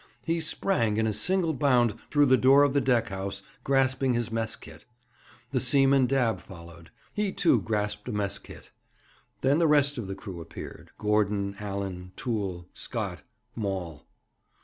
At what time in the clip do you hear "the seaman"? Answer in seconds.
5.51-6.07